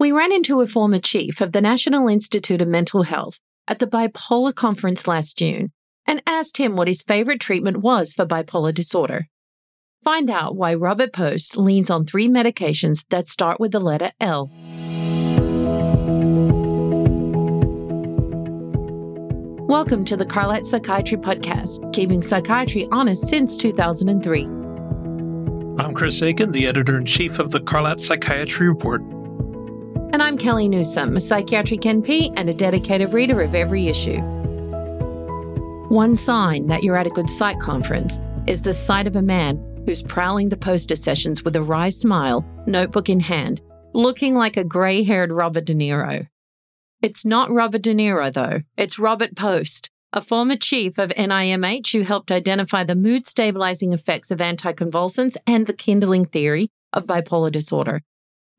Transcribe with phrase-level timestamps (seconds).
[0.00, 3.86] We ran into a former chief of the National Institute of Mental Health at the
[3.86, 5.72] bipolar conference last June
[6.06, 9.26] and asked him what his favorite treatment was for bipolar disorder.
[10.02, 14.50] Find out why Robert Post leans on three medications that start with the letter L.
[19.68, 24.44] Welcome to the Carlat Psychiatry Podcast, keeping psychiatry honest since 2003.
[25.78, 29.02] I'm Chris Aiken, the editor in chief of the Carlat Psychiatry Report.
[30.12, 34.18] And I'm Kellie Newsome, a psychiatric NP and a dedicated reader of every issue.
[35.88, 39.56] One sign that you're at a good psych conference is the sight of a man
[39.86, 43.62] who's prowling the poster sessions with a wry smile, notebook in hand,
[43.94, 46.26] looking like a grey haired Robert De Niro.
[47.00, 52.02] It's not Robert De Niro, though, it's Robert Post, a former chief of NIMH who
[52.02, 58.02] helped identify the mood stabilizing effects of anticonvulsants and the kindling theory of bipolar disorder.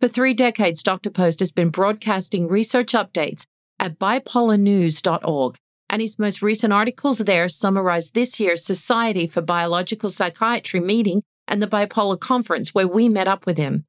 [0.01, 1.11] For three decades, Dr.
[1.11, 3.45] Post has been broadcasting research updates
[3.79, 5.57] at bipolarnews.org,
[5.91, 11.61] and his most recent articles there summarize this year's Society for Biological Psychiatry meeting and
[11.61, 13.85] the Bipolar Conference, where we met up with him.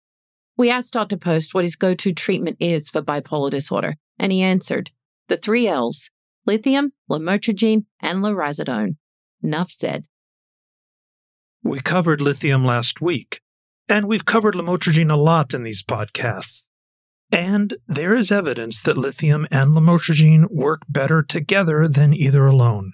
[0.59, 1.17] We asked Dr.
[1.17, 4.91] Post what his go to treatment is for bipolar disorder, and he answered
[5.29, 6.11] the three L's
[6.45, 8.97] lithium, lamotrigine, and lurasidone.
[9.42, 10.05] Enough said.
[11.62, 13.41] We covered lithium last week,
[13.88, 16.66] and we've covered lamotrigine a lot in these podcasts.
[17.30, 22.92] And there is evidence that lithium and lamotrigine work better together than either alone.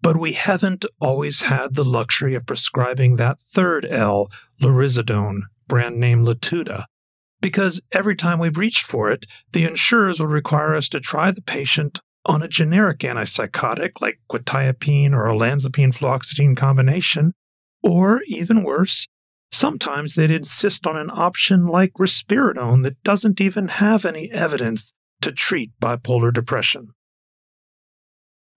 [0.00, 6.24] But we haven't always had the luxury of prescribing that third L, lurasidone, brand name
[6.24, 6.84] Latuda,
[7.40, 11.42] because every time we've reached for it, the insurers would require us to try the
[11.42, 17.34] patient on a generic antipsychotic like quetiapine or olanzapine fluoxetine combination,
[17.82, 19.06] or even worse,
[19.52, 25.32] Sometimes they'd insist on an option like risperidone that doesn't even have any evidence to
[25.32, 26.88] treat bipolar depression.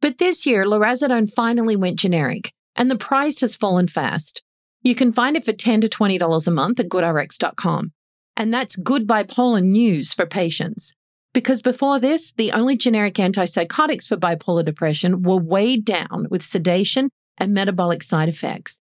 [0.02, 4.42] But this year, lurasidone finally went generic, and the price has fallen fast.
[4.82, 7.92] You can find it for 10 to $20 a month at goodrx.com.
[8.38, 10.94] And that's good bipolar news for patients.
[11.34, 17.10] Because before this, the only generic antipsychotics for bipolar depression were weighed down with sedation
[17.38, 18.80] and metabolic side effects.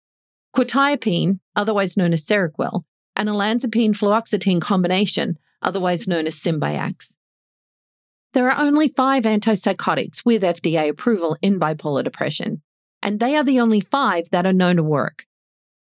[0.55, 2.83] Quetiapine, otherwise known as Seroquel,
[3.15, 7.13] and olanzapine fluoxetine combination, otherwise known as Symbyax.
[8.33, 12.61] There are only five antipsychotics with FDA approval in bipolar depression,
[13.01, 15.25] and they are the only five that are known to work.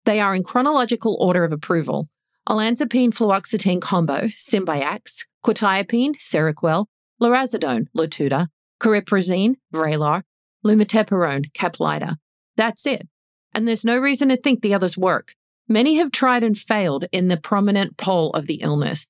[0.05, 2.09] They are in chronological order of approval
[2.47, 6.87] olanzapine fluoxetine combo, Symbyax, quetiapine, Seroquel,
[7.21, 8.47] lurasidone, Latuda,
[8.81, 10.23] cariprazine, Vraylar,
[10.65, 12.17] lumateperone, Caplyta.
[12.57, 13.07] That's it
[13.53, 15.35] and there's no reason to think the others work.
[15.67, 19.07] Many have tried and failed in the prominent pole of the illness.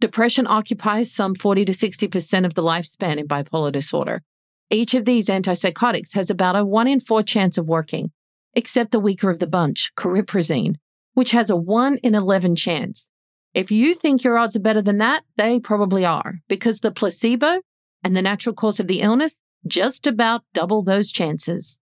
[0.00, 4.22] Depression occupies some 40 to 60% of the lifespan in bipolar disorder.
[4.70, 8.10] Each of these antipsychotics has about a 1 in 4 chance of working,
[8.54, 10.76] except the weaker of the bunch, cariprazine,
[11.14, 13.08] which has a 1 in 11 chance.
[13.54, 17.60] If you think your odds are better than that, they probably are, because the placebo
[18.02, 21.78] and the natural course of the illness just about double those chances.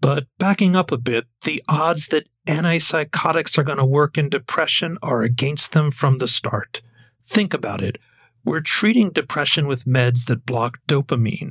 [0.00, 4.96] But backing up a bit, the odds that antipsychotics are going to work in depression
[5.02, 6.82] are against them from the start.
[7.26, 7.98] Think about it.
[8.44, 11.50] We're treating depression with meds that block dopamine,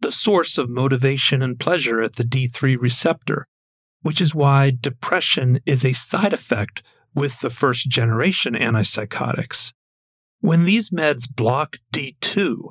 [0.00, 3.46] the source of motivation and pleasure at the D3 receptor,
[4.02, 6.82] which is why depression is a side effect
[7.14, 9.72] with the first generation antipsychotics.
[10.40, 12.70] When these meds block D2,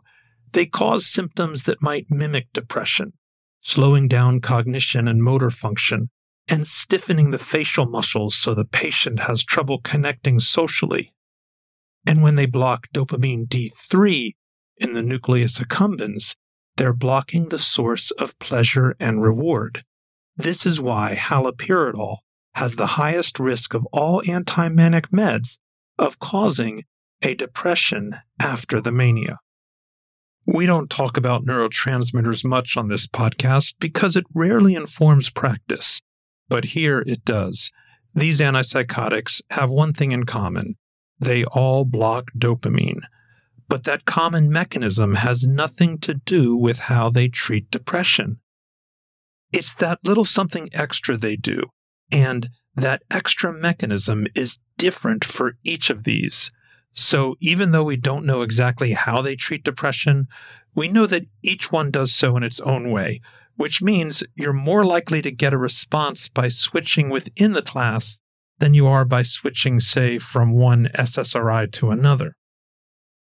[0.54, 3.14] they cause symptoms that might mimic depression,
[3.62, 6.10] slowing down cognition and motor function,
[6.48, 11.12] and stiffening the facial muscles so the patient has trouble connecting socially.
[12.06, 14.32] And when they block dopamine D3
[14.78, 16.36] in the nucleus accumbens,
[16.78, 19.84] they're blocking the source of pleasure and reward.
[20.36, 22.18] This is why haloperidol
[22.54, 25.58] has the highest risk of all anti-manic meds
[26.00, 26.84] of causing
[27.22, 29.40] a depression after the mania.
[30.50, 36.02] We don't talk about neurotransmitters much on this podcast because it rarely informs practice,
[36.48, 37.70] but here it does.
[38.16, 40.76] These antipsychotics have one thing in common
[41.20, 43.02] they all block dopamine.
[43.68, 48.40] But that common mechanism has nothing to do with how they treat depression.
[49.52, 51.64] It's that little something extra they do,
[52.12, 56.52] and that extra mechanism is different for each of these.
[56.94, 60.28] So even though we don't know exactly how they treat depression,
[60.74, 63.22] we know that each one does so in its own way,
[63.56, 68.20] which means you're more likely to get a response by switching within the class
[68.60, 72.34] than you are by switching, say, from one SSRI to another.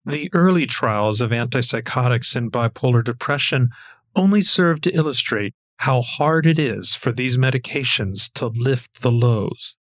[0.04, 3.70] The early trials of antipsychotics in bipolar depression
[4.14, 9.76] only serve to illustrate how hard it is for these medications to lift the lows.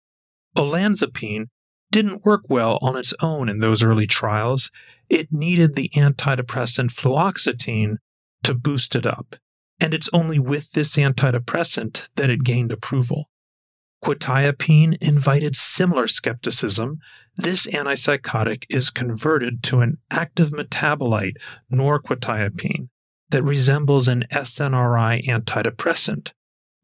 [0.57, 1.47] Olanzapine
[1.93, 4.71] didn't work well on its own in those early trials.
[5.09, 7.99] It needed the antidepressant fluoxetine
[8.43, 9.37] to boost it up.
[9.81, 13.29] And it's only with this antidepressant that it gained approval.
[14.03, 16.99] Quetiapine invited similar skepticism.
[17.37, 21.37] This antipsychotic is converted to an active metabolite,
[21.73, 22.89] norquetiapine,
[23.31, 26.33] that resembles an SNRI antidepressant,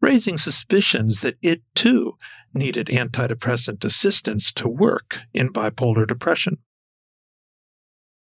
[0.01, 2.15] raising suspicions that it too
[2.55, 6.59] needed antidepressant assistance to work in bipolar depression.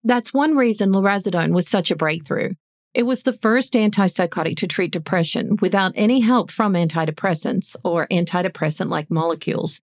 [0.03, 2.53] That's one reason lurasidone was such a breakthrough.
[2.93, 8.89] It was the first antipsychotic to treat depression without any help from antidepressants or antidepressant
[8.89, 9.81] like molecules.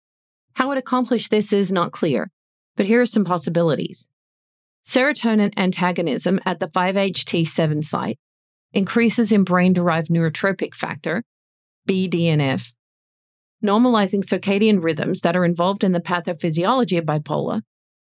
[0.53, 2.29] How it accomplished this is not clear,
[2.75, 4.07] but here are some possibilities.
[4.85, 8.17] Serotonin antagonism at the 5-HT7 site
[8.73, 11.23] increases in brain derived neurotrophic factor,
[11.87, 12.73] BDNF,
[13.63, 17.61] normalizing circadian rhythms that are involved in the pathophysiology of bipolar.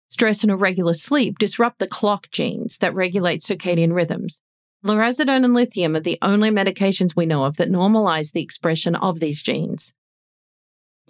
[0.08, 4.40] Stress and irregular sleep disrupt the clock genes that regulate circadian rhythms.
[4.84, 9.20] Lurasidone and lithium are the only medications we know of that normalize the expression of
[9.20, 9.92] these genes.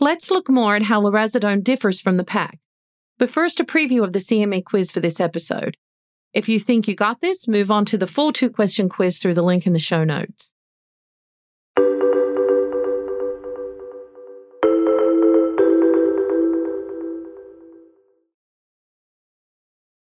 [0.01, 2.59] Let's look more at how lurasidone differs from the pack.
[3.19, 5.77] But first, a preview of the CME quiz for this episode.
[6.33, 9.35] If you think you got this, move on to the full two question quiz through
[9.35, 10.53] the link in the show notes.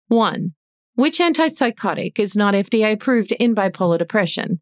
[0.07, 0.53] 1.
[0.95, 4.61] Which antipsychotic is not FDA approved in bipolar depression?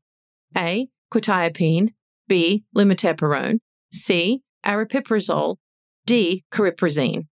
[0.57, 0.87] A.
[1.11, 1.89] Quetiapine.
[2.27, 2.63] B.
[2.75, 3.59] Lumateperone.
[3.91, 4.41] C.
[4.65, 5.57] Aripiprazole.
[6.05, 6.43] D.
[6.51, 7.27] Cariprazine.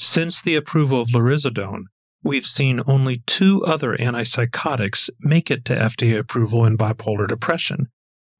[0.00, 1.84] Since the approval of lurasidone,
[2.22, 7.88] we've seen only two other antipsychotics make it to FDA approval in bipolar depression,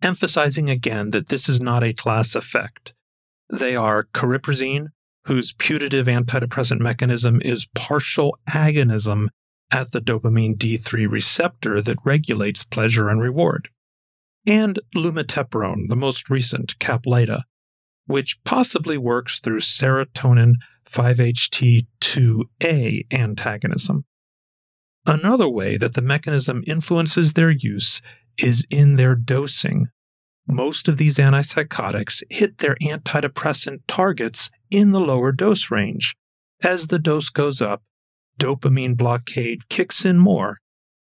[0.02, 2.94] emphasizing again that this is not a class effect.
[3.50, 4.88] They are cariprazine,
[5.24, 9.28] whose putative antidepressant mechanism is partial agonism
[9.70, 13.68] at the dopamine D3 receptor that regulates pleasure and reward,
[14.46, 17.42] and lumateperone, the most recent, Caplyta,
[18.06, 20.54] which possibly works through serotonin
[20.90, 24.04] 5-HT2A antagonism.
[25.04, 28.00] Another way that the mechanism influences their use
[28.38, 29.88] is in their dosing.
[30.46, 36.16] Most of these antipsychotics hit their antidepressant targets in the lower dose range.
[36.64, 37.82] As the dose goes up,
[38.38, 40.58] dopamine blockade kicks in more,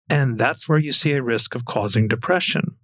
[0.08, 2.76] and that's where you see a risk of causing depression.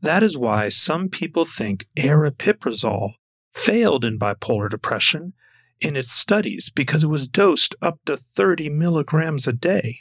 [0.00, 3.14] That is why some people think aripiprazole
[3.52, 5.32] failed in bipolar depression
[5.80, 10.00] in its studies because it was dosed up to 30 milligrams a day.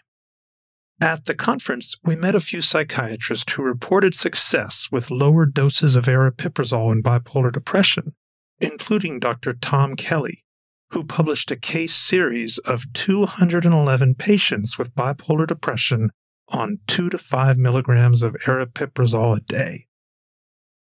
[1.00, 6.06] At the conference, we met a few psychiatrists who reported success with lower doses of
[6.06, 8.16] aripiprazole in bipolar depression,
[8.60, 9.54] including Dr.
[9.54, 10.44] Tom Kelly,
[10.92, 16.10] who published a case series of 211 patients with bipolar depression
[16.50, 19.86] on 2 to 5 milligrams of aripiprazole a day.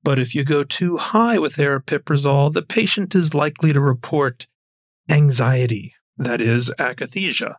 [0.01, 4.47] But if you go too high with aripiprazole, the patient is likely to report
[5.07, 7.55] anxiety, that is, akathisia,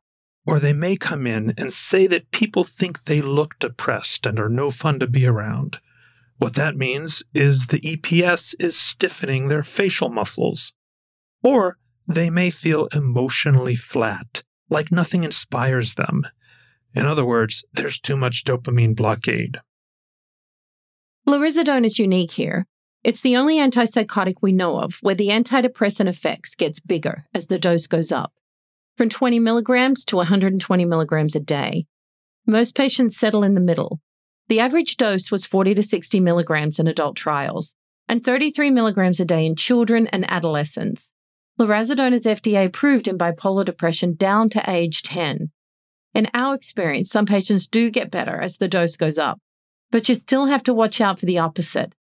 [0.47, 4.49] or they may come in and say that people think they look depressed and are
[4.49, 5.79] no fun to be around.
[6.39, 10.73] What that means is the EPS is stiffening their facial muscles.
[11.43, 16.27] Or they may feel emotionally flat, like nothing inspires them.
[16.95, 19.59] In other words, there's too much dopamine blockade.
[21.29, 22.67] Lurasidone is unique here.
[23.05, 27.59] It's the only antipsychotic we know of where the antidepressant effects gets bigger as the
[27.59, 28.33] dose goes up
[28.97, 31.87] from 20 milligrams to 120 milligrams a day.
[32.47, 34.01] Most patients settle in the middle.
[34.49, 37.75] The average dose was 40 to 60 milligrams in adult trials
[38.09, 41.11] and 33 milligrams a day in children and adolescents.
[41.61, 45.53] Lurasidone is FDA approved in bipolar depression down to age 10.
[46.15, 49.39] In our experience, some patients do get better as the dose goes up,
[49.93, 51.95] but you still have to watch out for the opposite.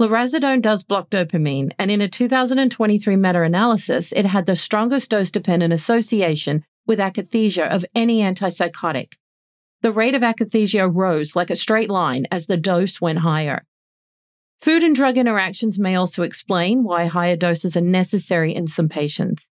[0.00, 5.30] Lurasidone does block dopamine, and in a 2023 meta analysis, it had the strongest dose
[5.30, 9.12] dependent association with akathisia of any antipsychotic.
[9.82, 13.64] The rate of akathisia rose like a straight line as the dose went higher.
[14.60, 19.48] Food and drug interactions may also explain why higher doses are necessary in some patients.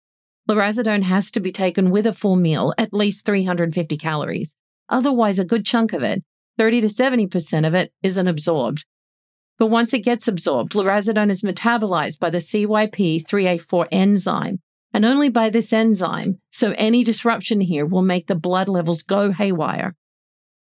[0.48, 4.56] Lurasidone has to be taken with a full meal, at least 350 calories.
[4.88, 6.24] Otherwise, a good chunk of it,
[6.56, 8.86] 30 to 70% of it, isn't absorbed.
[9.60, 14.60] But once it gets absorbed, lurasidone is metabolized by the CYP3A4 enzyme,
[14.94, 19.32] and only by this enzyme, so any disruption here will make the blood levels go
[19.32, 19.94] haywire.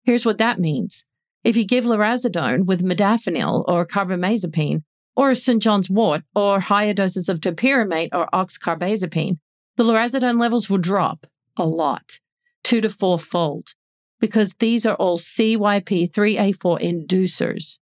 [0.05, 1.05] Here's what that means.
[1.43, 4.85] If you give lurasidone with modafinil or carbamazepine,
[5.17, 5.61] or St.
[5.61, 9.39] John's wort, or higher doses of topiramate or oxcarbazepine,
[9.75, 12.21] the lurasidone levels will drop a lot,
[12.63, 13.71] two to four fold,
[14.21, 17.81] because these are all CYP3A4 inducers.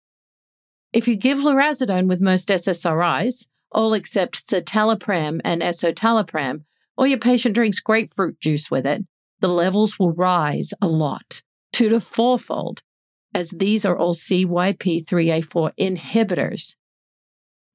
[0.94, 6.64] If you give lurasidone with most SSRIs, all except citalopram and escitalopram,
[6.98, 9.06] or your patient drinks grapefruit juice with it,
[9.40, 11.42] the levels will rise a lot,
[11.72, 12.82] two to fourfold,
[13.34, 16.76] as these are all CYP3A4 inhibitors.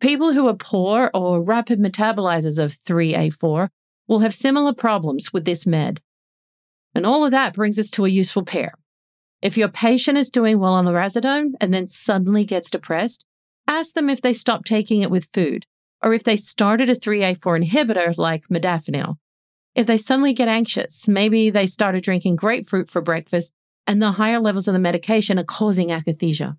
[0.00, 3.68] People who are poor or rapid metabolizers of 3A4
[4.08, 6.00] will have similar problems with this med.
[6.94, 8.74] And all of that brings us to a useful pair.
[9.42, 13.24] If your patient is doing well on lurasidone and then suddenly gets depressed,
[13.66, 15.66] ask them if they stopped taking it with food
[16.00, 19.16] or if they started a 3A4 inhibitor like modafinil.
[19.74, 23.52] If they suddenly get anxious, maybe they started drinking grapefruit for breakfast
[23.84, 26.56] and the higher levels of the medication are causing akathisia.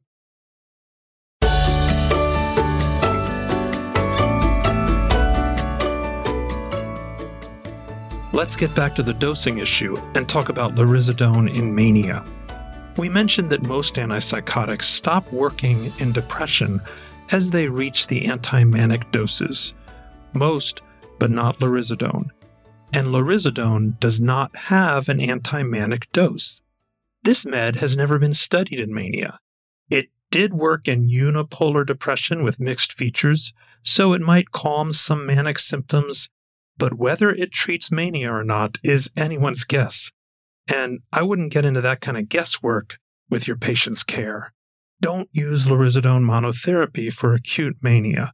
[8.33, 12.25] Let's get back to the dosing issue and talk about lurasidone in mania.
[12.97, 16.81] We mentioned that most antipsychotics stop working in depression
[17.31, 19.73] as they reach the anti-manic doses.
[20.33, 20.81] Most,
[21.19, 22.29] but not lurasidone.
[22.93, 26.61] And lurasidone does not have an anti-manic dose.
[27.23, 29.39] This med has never been studied in mania.
[29.89, 35.57] It did work in unipolar depression with mixed features, so it might calm some manic
[35.57, 36.29] symptoms
[36.77, 40.11] but whether it treats mania or not is anyone's guess.
[40.71, 42.97] And I wouldn't get into that kind of guesswork
[43.29, 44.53] with your patient's care.
[45.01, 48.33] Don't use lurasidone monotherapy for acute mania,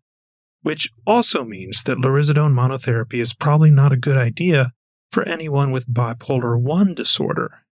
[0.62, 4.71] which also means that lurasidone monotherapy is probably not a good idea
[5.12, 7.65] for anyone with bipolar 1 disorder.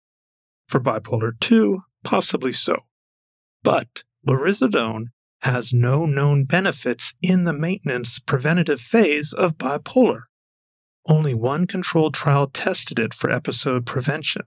[0.69, 2.85] For bipolar 2, possibly so.
[3.63, 5.07] But lurasidone
[5.43, 10.23] has no known benefits in the maintenance preventative phase of bipolar.
[11.09, 14.43] Only one controlled trial tested it for episode prevention.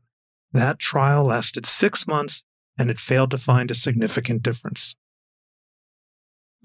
[0.52, 2.44] That trial lasted six months
[2.78, 4.96] and it failed to find a significant difference.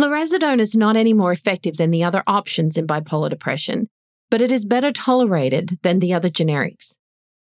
[0.01, 3.89] Lurasidone is not any more effective than the other options in bipolar depression,
[4.31, 6.95] but it is better tolerated than the other generics,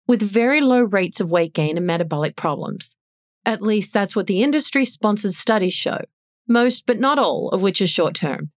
[0.07, 2.97] with very low rates of weight gain and metabolic problems.
[3.45, 5.99] At least that's what the industry sponsored studies show,
[6.47, 8.51] most but not all of which are short term.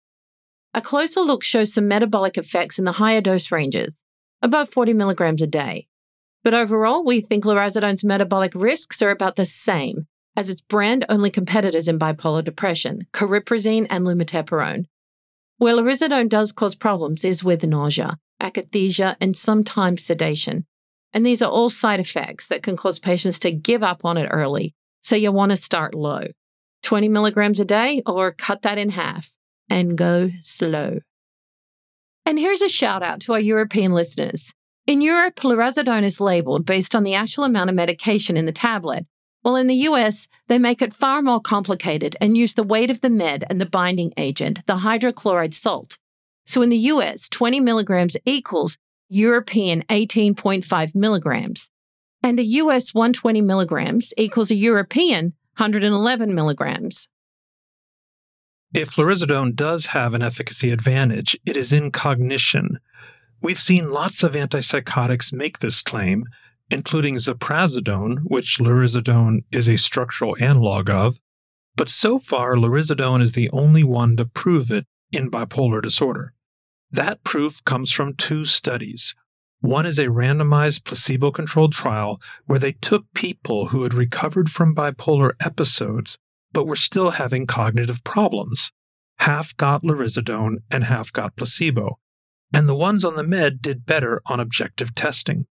[0.76, 4.04] A closer look shows some metabolic effects in the higher dose ranges,
[4.42, 5.88] above 40 milligrams a day.
[6.44, 10.06] But overall, we think lurasidone's metabolic risks are about the same
[10.36, 14.84] as its brand only competitors in bipolar depression, cariprazine and lumateperone.
[15.56, 20.66] Where lurasidone does cause problems is with nausea, akathisia, and sometimes sedation.
[21.14, 24.28] And these are all side effects that can cause patients to give up on it
[24.30, 24.74] early.
[25.00, 26.24] So you want to start low
[26.82, 29.32] 20 milligrams a day or cut that in half
[29.68, 31.00] and go slow.
[32.24, 34.52] And here's a shout out to our European listeners.
[34.86, 39.06] In Europe, lurasidone is labeled based on the actual amount of medication in the tablet,
[39.42, 43.00] while in the US, they make it far more complicated and use the weight of
[43.00, 45.98] the med and the binding agent, the hydrochloride salt.
[46.46, 48.76] So in the US, 20 milligrams equals
[49.08, 51.70] European 18.5 milligrams,
[52.24, 57.06] and a US 120 milligrams equals a European 111 milligrams.
[58.74, 62.78] If lurasidone does have an efficacy advantage, it is in cognition.
[63.40, 66.24] We've seen lots of antipsychotics make this claim,
[66.70, 71.18] including ziprasidone, which lurasidone is a structural analog of,
[71.76, 76.32] but so far lurasidone is the only one to prove it in bipolar disorder.
[76.90, 79.14] That proof comes from two studies.
[79.60, 84.74] One is a randomized placebo controlled trial where they took people who had recovered from
[84.74, 86.18] bipolar episodes
[86.52, 88.72] but were still having cognitive problems.
[89.18, 91.98] Half got lurasidone and half got placebo,
[92.52, 95.46] and the ones on the med did better on objective testing.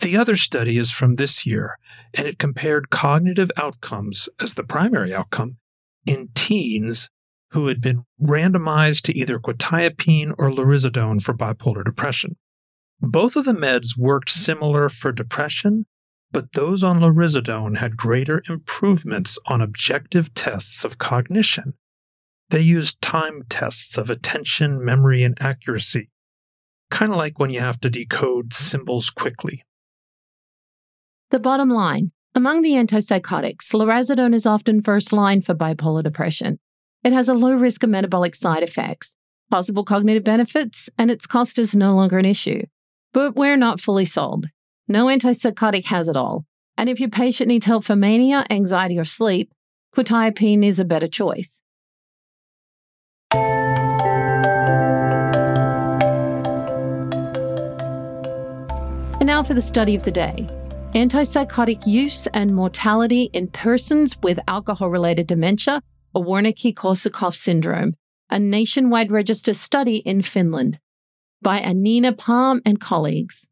[0.00, 1.78] The other study is from this year,
[2.14, 5.58] and it compared cognitive outcomes as the primary outcome
[6.06, 7.08] in teens
[7.50, 12.36] who had been randomized to either quetiapine or lurasidone for bipolar depression.
[13.00, 15.86] Both of the meds worked similar for depression,
[16.32, 21.74] but those on lurasidone had greater improvements on objective tests of cognition.
[22.50, 26.10] They used time tests of attention, memory, and accuracy,
[26.90, 29.64] kind of like when you have to decode symbols quickly.
[31.30, 36.58] The bottom line among the antipsychotics, lurasidone is often first line for bipolar depression.
[37.04, 39.14] It has a low risk of metabolic side effects,
[39.50, 42.62] possible cognitive benefits, and its cost is no longer an issue.
[43.12, 44.46] But we're not fully sold.
[44.92, 46.44] No antipsychotic has it all.
[46.76, 49.50] And if your patient needs help for mania, anxiety, or sleep,
[49.96, 51.62] quetiapine is a better choice.
[53.32, 53.40] And
[59.26, 60.46] now for the study of the day
[60.92, 65.80] antipsychotic use and mortality in persons with alcohol related dementia
[66.14, 67.94] or Wernicke Korsakoff syndrome,
[68.28, 70.78] a nationwide register study in Finland
[71.40, 73.46] by Anina Palm and colleagues.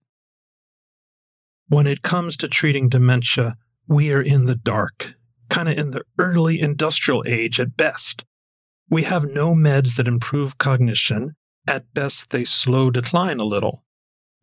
[1.70, 5.14] When it comes to treating dementia, we are in the dark,
[5.50, 8.24] kind of in the early industrial age at best.
[8.88, 11.36] We have no meds that improve cognition.
[11.68, 13.84] At best, they slow decline a little.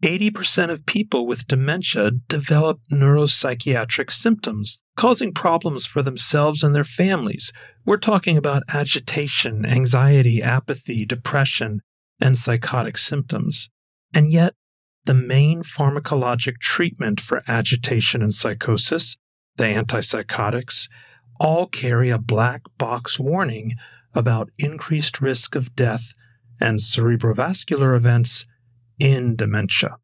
[0.01, 7.51] 80% of people with dementia develop neuropsychiatric symptoms, causing problems for themselves and their families.
[7.85, 11.81] We're talking about agitation, anxiety, apathy, depression,
[12.21, 13.67] and psychotic symptoms.
[14.13, 14.53] And yet,
[15.07, 19.15] the main pharmacologic treatment for agitation and psychosis,
[19.55, 20.89] the antipsychotics,
[21.39, 23.73] all carry a black box warning
[24.13, 26.13] about increased risk of death
[26.59, 28.45] and cerebrovascular events
[28.99, 29.95] in dementia.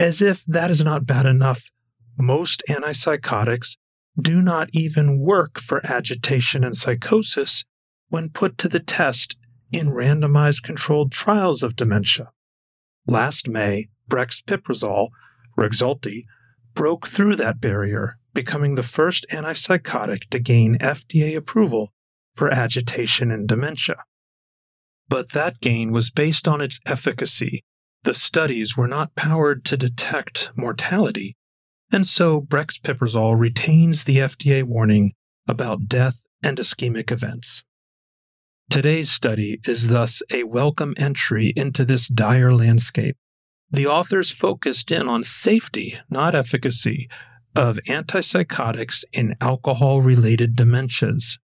[0.00, 1.70] As if that is not bad enough,
[2.18, 3.76] most antipsychotics
[4.18, 7.62] do not even work for agitation and psychosis
[8.08, 9.36] when put to the test
[9.70, 12.30] in randomized controlled trials of dementia.
[13.06, 15.08] Last May, brexpiprazole,
[15.56, 16.24] Rexulti,
[16.74, 21.92] broke through that barrier, becoming the first antipsychotic to gain FDA approval
[22.34, 24.04] for agitation and dementia.
[25.08, 27.64] But that gain was based on its efficacy.
[28.02, 31.36] The studies were not powered to detect mortality,
[31.90, 35.12] and so brexpiprazole retains the FDA warning
[35.48, 37.62] about death and ischemic events.
[38.68, 43.16] Today's study is thus a welcome entry into this dire landscape.
[43.70, 47.08] The authors focused in on safety, not efficacy,
[47.54, 51.38] of antipsychotics in alcohol related dementias.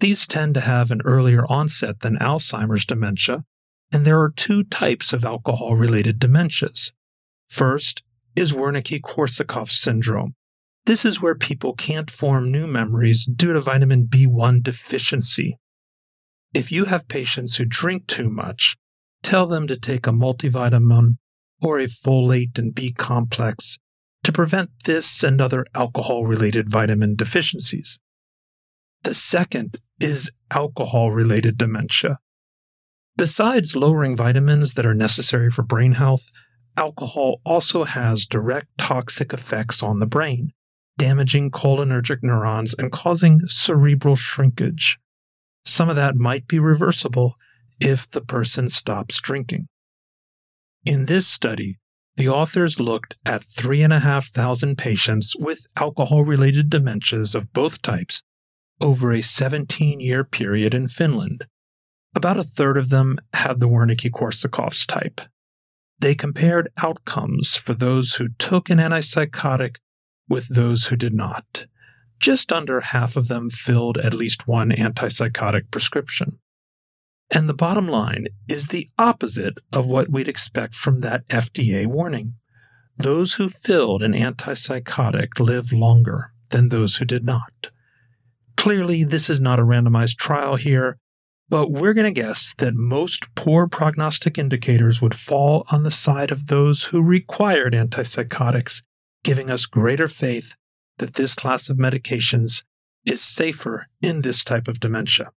[0.00, 3.44] These tend to have an earlier onset than Alzheimer's dementia,
[3.90, 6.92] and there are two types of alcohol related dementias.
[7.48, 8.02] First
[8.36, 10.34] is Wernicke Korsakoff syndrome.
[10.84, 15.56] This is where people can't form new memories due to vitamin B1 deficiency.
[16.52, 18.76] If you have patients who drink too much,
[19.22, 21.18] tell them to take a multivitamin
[21.62, 23.78] or a folate and B complex
[24.24, 27.98] to prevent this and other alcohol related vitamin deficiencies.
[29.02, 32.18] The second is alcohol related dementia.
[33.16, 36.30] Besides lowering vitamins that are necessary for brain health,
[36.76, 40.52] alcohol also has direct toxic effects on the brain,
[40.98, 44.98] damaging cholinergic neurons and causing cerebral shrinkage.
[45.64, 47.34] Some of that might be reversible
[47.80, 49.68] if the person stops drinking.
[50.84, 51.78] In this study,
[52.16, 58.22] the authors looked at 3,500 patients with alcohol related dementias of both types
[58.80, 61.46] over a 17 year period in Finland.
[62.14, 65.20] About a third of them had the Wernicke Korsakoff's type.
[65.98, 69.76] They compared outcomes for those who took an antipsychotic
[70.28, 71.66] with those who did not.
[72.20, 76.38] Just under half of them filled at least one antipsychotic prescription.
[77.30, 82.34] And the bottom line is the opposite of what we'd expect from that FDA warning.
[82.98, 87.70] Those who filled an antipsychotic live longer than those who did not.
[88.56, 90.98] Clearly, this is not a randomized trial here,
[91.48, 96.30] but we're going to guess that most poor prognostic indicators would fall on the side
[96.30, 98.82] of those who required antipsychotics,
[99.24, 100.54] giving us greater faith
[101.00, 102.62] that this class of medications
[103.06, 105.32] is safer in this type of dementia.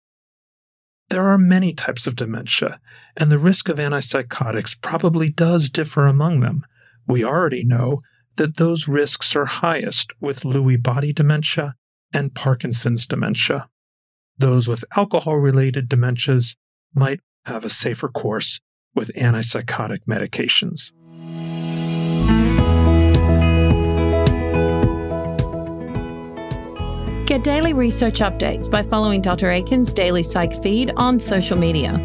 [1.10, 2.80] There are many types of dementia,
[3.16, 6.64] and the risk of antipsychotics probably does differ among them.
[7.08, 8.02] We already know
[8.38, 11.76] that those risks are highest with Lewy body dementia
[12.12, 13.68] and Parkinson's dementia.
[14.38, 16.56] Those with alcohol related dementias
[16.96, 18.60] might have a safer course
[18.96, 20.92] with antipsychotic medications.
[27.32, 29.50] Get daily research updates by following Dr.
[29.52, 31.98] Aiken's daily psych feed on social media.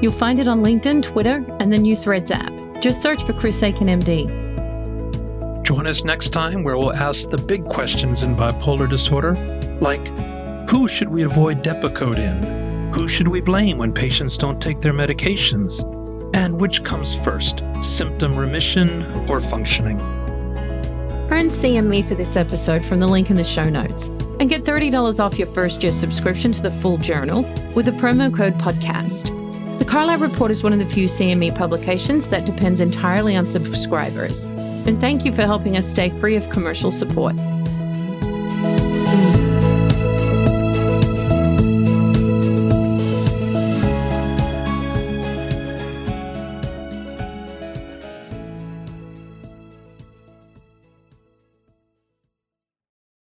[0.00, 2.50] You'll find it on LinkedIn, Twitter, and the new Threads app.
[2.80, 5.62] Just search for Chris Aiken MD.
[5.62, 9.34] Join us next time where we'll ask the big questions in bipolar disorder,
[9.82, 10.08] like
[10.70, 12.94] who should we avoid Depakote in?
[12.94, 15.84] Who should we blame when patients don't take their medications?
[16.34, 20.00] And which comes first, symptom remission or functioning?
[21.30, 24.10] Earn CME for this episode from the link in the show notes.
[24.42, 27.42] And get $30 off your first year subscription to the full journal
[27.76, 29.28] with the promo code podcast.
[29.78, 34.44] The Carlat Report is one of the few CME publications that depends entirely on subscribers.
[34.84, 37.36] And thank you for helping us stay free of commercial support.